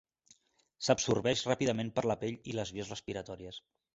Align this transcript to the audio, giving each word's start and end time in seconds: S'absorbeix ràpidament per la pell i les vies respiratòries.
S'absorbeix 0.85 1.43
ràpidament 1.51 1.93
per 1.99 2.05
la 2.11 2.17
pell 2.23 2.39
i 2.53 2.57
les 2.61 2.75
vies 2.79 2.93
respiratòries. 2.97 3.63